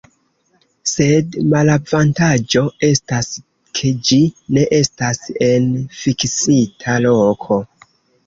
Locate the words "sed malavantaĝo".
0.91-2.63